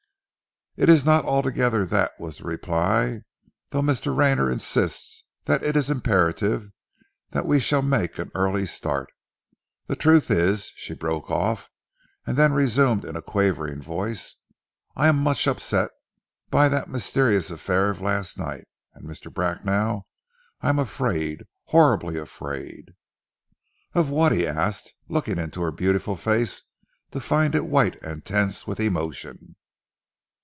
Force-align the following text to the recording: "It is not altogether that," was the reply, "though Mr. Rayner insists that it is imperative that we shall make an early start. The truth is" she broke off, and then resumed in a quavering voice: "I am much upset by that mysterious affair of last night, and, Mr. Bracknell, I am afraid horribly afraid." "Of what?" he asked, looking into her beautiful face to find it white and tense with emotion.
"It 0.77 0.87
is 0.87 1.03
not 1.03 1.25
altogether 1.25 1.85
that," 1.87 2.17
was 2.17 2.37
the 2.37 2.45
reply, 2.45 3.23
"though 3.71 3.81
Mr. 3.81 4.15
Rayner 4.15 4.49
insists 4.49 5.25
that 5.43 5.61
it 5.63 5.75
is 5.75 5.89
imperative 5.89 6.71
that 7.31 7.45
we 7.45 7.59
shall 7.59 7.81
make 7.81 8.17
an 8.17 8.31
early 8.33 8.65
start. 8.65 9.11
The 9.87 9.97
truth 9.97 10.31
is" 10.31 10.71
she 10.77 10.93
broke 10.95 11.29
off, 11.29 11.69
and 12.25 12.37
then 12.37 12.53
resumed 12.53 13.03
in 13.03 13.17
a 13.17 13.21
quavering 13.21 13.81
voice: 13.81 14.37
"I 14.95 15.09
am 15.09 15.17
much 15.17 15.45
upset 15.45 15.91
by 16.49 16.69
that 16.69 16.87
mysterious 16.89 17.51
affair 17.51 17.89
of 17.89 17.99
last 17.99 18.39
night, 18.39 18.65
and, 18.93 19.05
Mr. 19.05 19.31
Bracknell, 19.31 20.07
I 20.61 20.69
am 20.69 20.79
afraid 20.79 21.43
horribly 21.65 22.17
afraid." 22.17 22.93
"Of 23.93 24.09
what?" 24.09 24.31
he 24.31 24.47
asked, 24.47 24.93
looking 25.09 25.37
into 25.37 25.61
her 25.63 25.71
beautiful 25.71 26.15
face 26.15 26.61
to 27.11 27.19
find 27.19 27.55
it 27.55 27.65
white 27.65 28.01
and 28.01 28.23
tense 28.23 28.65
with 28.65 28.79
emotion. 28.79 29.57